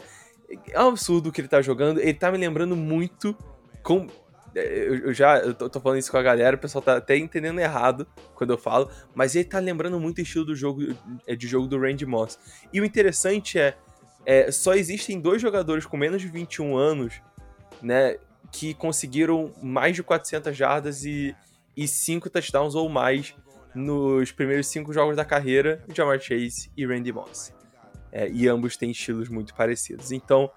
É 0.69 0.83
um 0.83 0.89
absurdo 0.89 1.29
o 1.29 1.33
que 1.33 1.41
ele 1.41 1.49
tá 1.49 1.63
jogando. 1.63 2.01
Ele 2.01 2.15
tá 2.15 2.31
me 2.31 2.39
lembrando 2.39 2.77
muito 2.77 3.37
com 3.83 4.07
é, 4.55 4.89
eu, 4.89 5.13
já 5.13 5.39
eu 5.39 5.55
tô, 5.55 5.69
tô, 5.69 5.81
falando 5.81 5.99
isso 5.99 6.11
com 6.11 6.17
a 6.17 6.23
galera, 6.23 6.57
o 6.57 6.59
pessoal 6.59 6.83
tá 6.83 6.97
até 6.97 7.17
entendendo 7.17 7.61
errado 7.61 8.07
quando 8.35 8.51
eu 8.51 8.59
falo, 8.59 8.91
mas 9.15 9.35
ele 9.35 9.45
tá 9.45 9.59
lembrando 9.59 9.99
muito 10.01 10.19
o 10.19 10.23
estilo 10.23 10.45
do 10.45 10.55
jogo 10.55 10.95
é, 11.27 11.35
de 11.35 11.47
jogo 11.47 11.67
do 11.67 11.79
Randy 11.79 12.07
Moss. 12.07 12.39
E 12.73 12.81
o 12.81 12.85
interessante 12.85 13.59
é, 13.59 13.77
é 14.27 14.51
só 14.51 14.75
existem 14.75 15.21
dois 15.21 15.41
jogadores 15.41 15.87
com 15.87 15.97
menos 15.97 16.21
de 16.21 16.29
21 16.29 16.77
anos, 16.77 17.21
né, 17.83 18.17
que 18.51 18.75
conseguiram 18.75 19.53
mais 19.63 19.95
de 19.95 20.03
400 20.03 20.57
jardas 20.57 21.05
e 21.05 21.35
e 21.77 21.87
cinco 21.89 22.29
touchdowns 22.29 22.75
ou 22.75 22.89
mais 22.89 23.35
nos 23.75 24.33
primeiros 24.33 24.67
cinco 24.67 24.93
jogos 24.93 25.17
da 25.17 25.25
carreira, 25.25 25.83
Jamar 25.95 26.21
Chase 26.21 26.71
e 26.77 26.85
Randy 26.85 27.13
Moss. 27.13 27.53
É, 28.13 28.29
e 28.29 28.49
ambos 28.49 28.77
têm 28.77 28.91
estilos 28.91 29.29
muito 29.29 29.55
parecidos. 29.55 30.11
Então, 30.11 30.51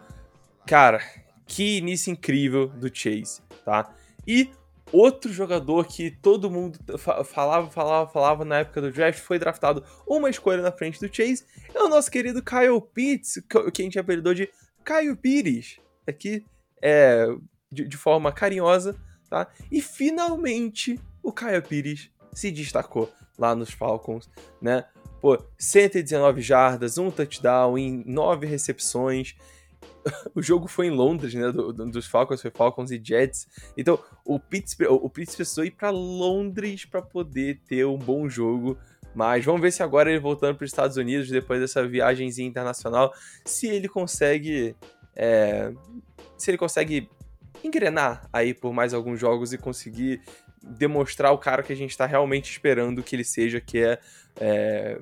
cara, 0.66 1.02
que 1.46 1.78
início 1.78 2.12
incrível 2.12 2.68
do 2.68 2.94
Chase, 2.94 3.42
tá? 3.64 3.94
E 4.28 4.52
outro 4.92 5.32
jogador 5.32 5.88
que 5.88 6.12
todo 6.12 6.52
mundo 6.52 6.78
falava, 6.98 7.70
falava, 7.70 8.12
falava 8.12 8.46
na 8.46 8.60
época 8.60 8.82
do 8.82 8.92
draft 8.92 9.20
foi 9.20 9.40
draftado 9.40 9.84
uma 10.06 10.30
escolha 10.30 10.62
na 10.62 10.72
frente 10.72 11.00
do 11.00 11.14
Chase 11.14 11.46
é 11.74 11.82
o 11.82 11.90
nosso 11.90 12.12
querido 12.12 12.44
Kyle 12.44 12.82
Pitts, 12.94 13.42
que 13.74 13.82
a 13.82 13.86
gente 13.86 13.98
apelidou 13.98 14.34
de 14.34 14.50
Caio 14.84 15.16
Pires, 15.16 15.80
aqui 16.06 16.46
é, 16.82 17.26
de, 17.72 17.88
de 17.88 17.98
forma 17.98 18.32
carinhosa 18.32 18.96
tá? 19.34 19.48
E 19.72 19.82
finalmente 19.82 21.00
o 21.24 21.34
Kyle 21.34 21.62
Pires 21.62 22.12
se 22.32 22.52
destacou 22.52 23.12
lá 23.36 23.56
nos 23.56 23.72
Falcons, 23.72 24.30
né? 24.62 24.86
Pô, 25.20 25.44
119 25.58 26.40
jardas, 26.40 27.00
um 27.00 27.10
touchdown 27.10 27.76
em 27.78 28.04
9 28.06 28.46
recepções. 28.46 29.36
o 30.36 30.42
jogo 30.42 30.68
foi 30.68 30.88
em 30.88 30.92
Londres, 30.92 31.34
né? 31.34 31.52
Do, 31.52 31.72
do, 31.74 31.86
dos 31.90 32.08
Falcons, 32.08 32.42
foi 32.42 32.52
Falcons 32.52 32.92
e 32.92 33.02
Jets. 33.04 33.48
Então, 33.78 34.00
o 34.26 34.40
Pitts, 34.40 34.76
o, 34.90 35.10
Pitts 35.10 35.36
precisou 35.36 35.66
ir 35.66 35.72
para 35.72 35.90
Londres 35.90 36.86
para 36.86 37.02
poder 37.02 37.60
ter 37.68 37.86
um 37.86 37.98
bom 37.98 38.30
jogo. 38.30 38.78
Mas 39.16 39.46
vamos 39.46 39.62
ver 39.62 39.72
se 39.72 39.84
agora 39.84 40.10
ele 40.10 40.20
voltando 40.20 40.56
para 40.56 40.66
os 40.66 40.72
Estados 40.72 40.98
Unidos, 40.98 41.30
depois 41.30 41.60
dessa 41.60 41.88
viagem 41.88 42.30
internacional, 42.40 43.14
se 43.46 43.68
ele 43.68 43.88
consegue. 43.88 44.76
É, 45.16 45.72
se 46.38 46.50
ele 46.50 46.58
consegue 46.58 47.08
engrenar 47.64 48.28
aí 48.34 48.54
por 48.54 48.74
mais 48.74 48.94
alguns 48.94 49.20
jogos 49.20 49.54
e 49.54 49.58
conseguir 49.58 50.22
demonstrar 50.62 51.32
o 51.32 51.38
cara 51.38 51.62
que 51.62 51.72
a 51.72 51.76
gente 51.76 51.92
está 51.92 52.06
realmente 52.06 52.50
esperando 52.50 53.04
que 53.04 53.16
ele 53.16 53.24
seja, 53.24 53.62
que 53.62 53.80
é, 53.80 54.00
é 54.40 55.00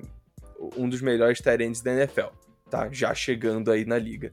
um 0.76 0.88
dos 0.88 1.00
melhores 1.00 1.40
Tyrants 1.40 1.80
da 1.80 1.92
NFL, 1.92 2.28
tá? 2.70 2.88
Já 2.92 3.14
chegando 3.14 3.70
aí 3.70 3.84
na 3.84 3.98
liga. 3.98 4.32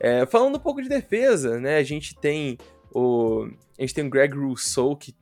É, 0.00 0.26
falando 0.26 0.56
um 0.56 0.60
pouco 0.60 0.82
de 0.82 0.88
defesa, 0.88 1.58
né? 1.58 1.76
A 1.76 1.82
gente 1.82 2.14
tem 2.14 2.58
o. 2.92 3.48
A 3.78 3.82
gente 3.82 3.94
tem 3.94 4.06
o 4.06 4.10
Greg 4.10 4.34
Rousseau, 4.34 4.96
que. 4.96 5.14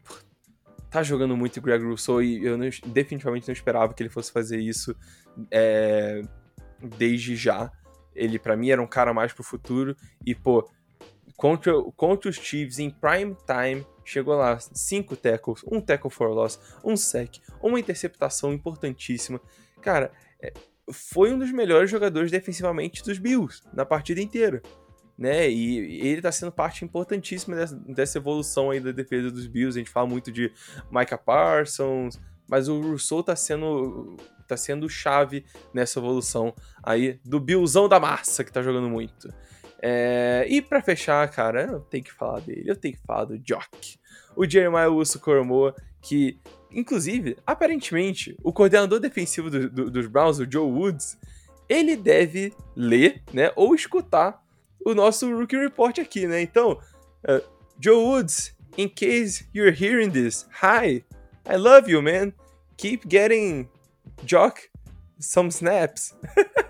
tá 0.90 1.02
jogando 1.02 1.36
muito 1.36 1.60
Greg 1.60 1.84
Rousseau 1.84 2.22
e 2.22 2.44
eu 2.44 2.56
não, 2.56 2.68
definitivamente 2.86 3.48
não 3.48 3.52
esperava 3.52 3.92
que 3.92 4.02
ele 4.02 4.10
fosse 4.10 4.32
fazer 4.32 4.58
isso 4.58 4.94
é, 5.50 6.22
desde 6.82 7.36
já. 7.36 7.70
Ele, 8.14 8.38
para 8.38 8.56
mim, 8.56 8.70
era 8.70 8.82
um 8.82 8.86
cara 8.86 9.12
mais 9.12 9.32
pro 9.32 9.44
futuro. 9.44 9.96
E, 10.24 10.34
pô, 10.34 10.68
contra, 11.36 11.72
contra 11.94 12.30
os 12.30 12.36
Chiefs 12.36 12.78
em 12.78 12.90
prime 12.90 13.36
time, 13.46 13.86
chegou 14.04 14.34
lá, 14.36 14.58
cinco 14.58 15.16
tackles, 15.16 15.62
um 15.70 15.80
tackle 15.80 16.10
for 16.10 16.30
loss, 16.30 16.58
um 16.82 16.96
sec, 16.96 17.38
uma 17.60 17.78
interceptação 17.78 18.52
importantíssima. 18.52 19.40
Cara, 19.82 20.10
é, 20.40 20.52
foi 20.92 21.32
um 21.32 21.38
dos 21.38 21.50
melhores 21.50 21.90
jogadores 21.90 22.30
defensivamente 22.30 23.02
dos 23.02 23.18
Bills 23.18 23.62
na 23.72 23.84
partida 23.84 24.20
inteira. 24.20 24.62
Né? 25.18 25.50
E, 25.50 26.06
ele 26.06 26.20
tá 26.20 26.30
sendo 26.30 26.52
parte 26.52 26.84
importantíssima 26.84 27.56
dessa, 27.56 27.76
dessa, 27.76 28.18
evolução 28.18 28.70
aí 28.70 28.80
da 28.80 28.92
defesa 28.92 29.30
dos 29.30 29.46
Bills. 29.46 29.78
A 29.78 29.80
gente 29.80 29.90
fala 29.90 30.06
muito 30.06 30.30
de 30.30 30.52
Micah 30.90 31.18
Parsons, 31.18 32.20
mas 32.48 32.68
o 32.68 32.80
Rousseau 32.80 33.22
tá 33.22 33.34
sendo 33.34 34.16
tá 34.46 34.56
sendo 34.56 34.88
chave 34.88 35.44
nessa 35.74 35.98
evolução 35.98 36.54
aí 36.80 37.18
do 37.24 37.40
Billzão 37.40 37.88
da 37.88 37.98
massa 37.98 38.44
que 38.44 38.52
tá 38.52 38.62
jogando 38.62 38.88
muito. 38.88 39.28
É, 39.82 40.46
e 40.48 40.62
para 40.62 40.80
fechar, 40.80 41.28
cara, 41.30 41.64
eu 41.64 41.80
tenho 41.80 42.04
que 42.04 42.12
falar 42.12 42.40
dele, 42.40 42.70
eu 42.70 42.76
tenho 42.76 42.94
que 42.94 43.02
falar 43.02 43.24
do 43.24 43.38
Jock. 43.38 43.98
O 44.36 44.48
Jeremiah 44.48 44.88
Uso 44.88 45.18
Koromoa, 45.18 45.74
que, 46.06 46.38
inclusive, 46.70 47.36
aparentemente, 47.44 48.36
o 48.44 48.52
coordenador 48.52 49.00
defensivo 49.00 49.50
do, 49.50 49.68
do, 49.68 49.90
dos 49.90 50.06
Browns, 50.06 50.38
o 50.38 50.48
Joe 50.48 50.70
Woods, 50.70 51.18
ele 51.68 51.96
deve 51.96 52.54
ler, 52.76 53.24
né, 53.32 53.50
ou 53.56 53.74
escutar 53.74 54.40
o 54.84 54.94
nosso 54.94 55.28
Rookie 55.36 55.56
Report 55.56 55.98
aqui, 55.98 56.28
né? 56.28 56.40
Então, 56.40 56.78
uh, 57.28 57.42
Joe 57.80 57.96
Woods, 57.96 58.54
in 58.78 58.88
case 58.88 59.48
you're 59.52 59.76
hearing 59.76 60.10
this, 60.10 60.46
hi, 60.62 61.04
I 61.44 61.56
love 61.56 61.90
you, 61.90 62.00
man. 62.00 62.32
Keep 62.76 63.08
getting 63.08 63.68
Jock 64.24 64.68
some 65.18 65.50
snaps. 65.50 66.14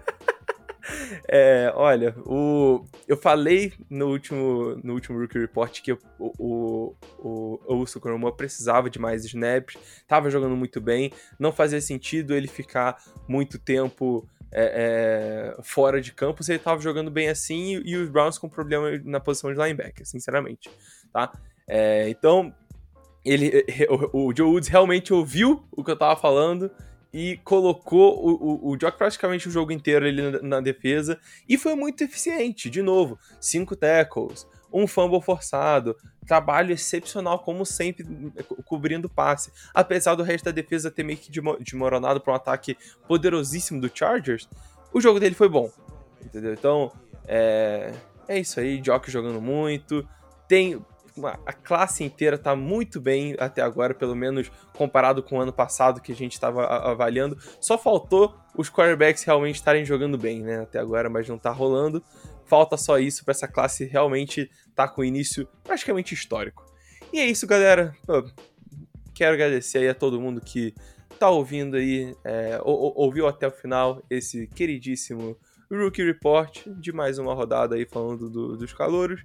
é, 1.29 1.73
olha, 1.75 2.15
o, 2.25 2.85
eu 3.07 3.17
falei 3.17 3.73
no 3.89 4.09
último, 4.09 4.81
no 4.83 4.95
último 4.95 5.19
Rookie 5.19 5.39
Report 5.39 5.81
que 5.81 5.93
o, 5.93 5.99
o, 6.19 6.97
o, 7.19 7.61
o 7.67 7.75
Uso 7.77 8.01
precisava 8.37 8.89
de 8.91 8.99
mais 8.99 9.25
snaps, 9.25 9.77
tava 10.07 10.31
jogando 10.31 10.57
muito 10.57 10.81
bem, 10.81 11.13
não 11.39 11.53
fazia 11.53 11.81
sentido 11.81 12.35
ele 12.35 12.49
ficar 12.49 13.03
muito 13.29 13.59
tempo 13.59 14.29
é, 14.53 15.55
é, 15.59 15.63
fora 15.63 16.01
de 16.01 16.13
campo 16.13 16.43
se 16.43 16.53
ele 16.53 16.59
tava 16.59 16.81
jogando 16.81 17.11
bem 17.11 17.29
assim 17.29 17.77
e, 17.77 17.91
e, 17.91 17.97
os 17.97 18.09
Browns 18.09 18.39
com 18.39 18.49
problema 18.49 18.91
na 19.05 19.21
posição 19.21 19.53
de 19.53 19.59
linebacker, 19.59 20.07
sinceramente, 20.07 20.71
tá? 21.13 21.33
É, 21.69 22.09
então, 22.09 22.55
ele, 23.25 23.65
o, 24.13 24.29
o 24.29 24.37
Joe 24.37 24.49
Woods 24.49 24.69
realmente 24.69 25.13
ouviu 25.13 25.65
o 25.73 25.83
que 25.83 25.91
eu 25.91 25.97
tava 25.97 26.19
falando, 26.19 26.71
e 27.17 27.39
colocou 27.39 28.23
o, 28.23 28.69
o, 28.69 28.71
o 28.73 28.77
Jock 28.77 28.99
praticamente 28.99 29.49
o 29.49 29.51
jogo 29.51 29.73
inteiro 29.73 30.05
ali 30.05 30.21
na, 30.21 30.43
na, 30.43 30.61
defesa 30.61 31.19
e 31.49 31.57
foi 31.57 31.75
muito 31.75 32.05
eficiente. 32.05 32.69
De 32.69 32.83
novo, 32.83 33.19
cinco 33.41 33.75
tackles, 33.75 34.47
um 34.71 34.87
fumble 34.87 35.23
forçado, 35.23 35.97
trabalho 36.27 36.75
excepcional, 36.75 37.39
como 37.39 37.65
sempre, 37.65 38.05
cobrindo 38.67 39.09
passe. 39.09 39.51
Apesar 39.73 40.15
do 40.15 40.23
resto 40.23 40.45
da 40.45 40.51
defesa 40.51 40.91
ter 40.91 41.05
meio 41.05 41.19
que 41.19 41.33
desmoronado 41.59 42.21
para 42.21 42.35
um 42.35 42.37
ataque 42.37 42.77
poderosíssimo 43.09 43.81
do 43.81 43.91
Chargers, 43.93 44.47
o 44.93 45.01
jogo 45.01 45.19
dele 45.19 45.35
foi 45.35 45.49
bom. 45.49 45.73
Entendeu? 46.23 46.53
Então, 46.53 46.93
é, 47.27 47.95
é 48.29 48.39
isso 48.39 48.61
aí. 48.61 48.79
Jock 48.79 49.11
jogando 49.11 49.41
muito. 49.41 50.07
Tem 50.47 50.85
a 51.45 51.53
classe 51.53 52.05
inteira 52.05 52.37
tá 52.37 52.55
muito 52.55 53.01
bem 53.01 53.35
até 53.39 53.63
agora, 53.63 53.95
pelo 53.95 54.15
menos 54.15 54.51
comparado 54.75 55.23
com 55.23 55.37
o 55.37 55.41
ano 55.41 55.53
passado 55.53 56.01
que 56.01 56.13
a 56.13 56.15
gente 56.15 56.33
estava 56.33 56.67
avaliando. 56.67 57.39
Só 57.61 57.79
faltou 57.79 58.37
os 58.57 58.71
quarterbacks 58.71 59.23
realmente 59.25 59.57
estarem 59.57 59.85
jogando 59.85 60.19
bem, 60.19 60.43
né? 60.43 60.61
Até 60.61 60.79
agora, 60.79 61.09
mas 61.09 61.29
não 61.29 61.39
tá 61.39 61.51
rolando. 61.51 62.03
Falta 62.45 62.77
só 62.77 62.99
isso 62.99 63.25
para 63.25 63.33
essa 63.33 63.49
classe 63.49 63.85
realmente 63.85 64.51
tá 64.75 64.87
com 64.87 65.03
início 65.03 65.49
praticamente 65.65 66.15
histórico. 66.15 66.65
E 67.13 67.19
é 67.19 67.27
isso, 67.27 67.47
galera. 67.47 67.95
Pô, 68.07 68.25
quero 69.15 69.35
agradecer 69.35 69.79
aí 69.79 69.89
a 69.89 69.95
todo 69.95 70.21
mundo 70.21 70.41
que 70.41 70.75
tá 71.19 71.31
ouvindo 71.31 71.77
aí, 71.77 72.15
é, 72.25 72.61
ou, 72.63 72.93
ouviu 72.95 73.27
até 73.27 73.49
o 73.49 73.51
final 73.51 74.03
esse 74.11 74.47
queridíssimo 74.49 75.37
Rookie 75.71 76.05
Report 76.05 76.67
de 76.67 76.93
mais 76.93 77.19
uma 77.19 77.35
rodada 77.35 77.75
aí 77.75 77.87
falando 77.87 78.31
do, 78.31 78.57
dos 78.57 78.73
calouros. 78.73 79.25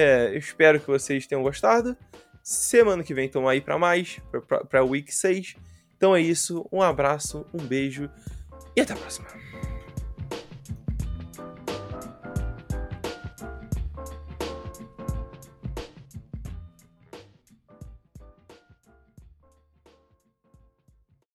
É, 0.00 0.32
espero 0.38 0.78
que 0.78 0.86
vocês 0.86 1.26
tenham 1.26 1.42
gostado. 1.42 1.96
Semana 2.40 3.02
que 3.02 3.12
vem 3.12 3.26
estamos 3.26 3.50
aí 3.50 3.60
para 3.60 3.76
mais, 3.76 4.20
para 4.70 4.84
Week 4.84 5.12
6. 5.12 5.56
Então 5.96 6.14
é 6.14 6.20
isso, 6.20 6.64
um 6.70 6.80
abraço, 6.80 7.44
um 7.52 7.58
beijo 7.58 8.08
e 8.76 8.80
até 8.80 8.92
a 8.92 8.96
próxima. 8.96 9.26